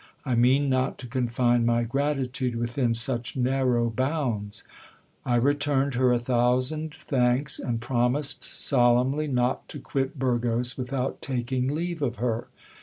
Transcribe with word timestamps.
I 0.25 0.33
mean 0.33 0.67
not 0.67 0.97
to 0.97 1.05
confine 1.07 1.63
my 1.63 1.83
gratitude 1.83 2.55
within 2.55 2.95
such 2.95 3.37
nar 3.37 3.63
row 3.67 3.91
bounds. 3.91 4.63
I 5.27 5.35
returned 5.35 5.93
her 5.93 6.11
a 6.11 6.17
thousand 6.17 6.95
thanks, 6.95 7.59
and 7.59 7.79
promised 7.79 8.41
solemnly 8.43 9.27
not 9.27 9.69
to 9.69 9.79
quit 9.79 10.17
Burgos, 10.17 10.75
without 10.75 11.21
taking 11.21 11.67
leave 11.67 12.01
of 12.01 12.15
her. 12.15 12.47